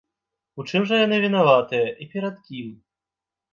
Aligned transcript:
У 0.63 0.65
чым 0.69 0.81
жа 0.91 0.95
яны 1.01 1.19
вінаватыя 1.27 1.85
і 2.07 2.11
перад 2.17 2.43
кім? 2.51 2.75